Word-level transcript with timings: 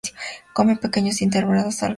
Come 0.53 0.77
pequeños 0.79 1.21
invertebrados, 1.21 1.61
algas 1.61 1.71
y 1.71 1.73
detritus. 1.73 1.89